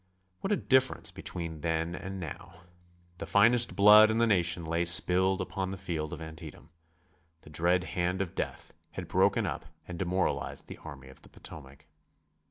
What 0.39 0.51
a 0.51 0.55
difference 0.57 1.11
between 1.11 1.61
then 1.61 1.93
and 1.93 2.19
now. 2.19 2.61
The 3.19 3.27
finest 3.27 3.75
blood 3.75 4.09
in 4.09 4.17
the 4.17 4.25
nation 4.25 4.63
lay 4.63 4.83
spilled 4.83 5.41
upon 5.41 5.69
the 5.69 5.77
field 5.77 6.11
of 6.11 6.23
Antietam; 6.23 6.71
the 7.41 7.51
dread 7.51 7.83
hand 7.83 8.19
of 8.19 8.33
death 8.33 8.73
had 8.93 9.07
broken 9.07 9.45
up 9.45 9.67
and 9.87 9.99
demoralized 9.99 10.65
the 10.65 10.77
Army 10.79 11.09
of 11.09 11.21
the 11.21 11.29
Potomac. 11.29 11.85